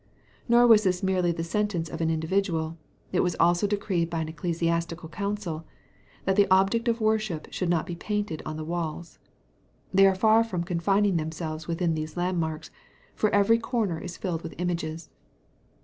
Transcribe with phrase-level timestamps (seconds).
[0.49, 2.75] Nor was this merely the sentence of an individual;
[3.11, 5.63] it was also decreed by an ecclesiastical council,
[6.25, 9.19] that the object of worship should not be painted on the walls.
[9.93, 12.71] They are far from confining themselves within these landmarks,
[13.13, 15.11] for every corner is filled with images.